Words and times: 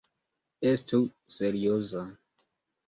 Estu 0.71 1.01
serioza! 1.37 2.03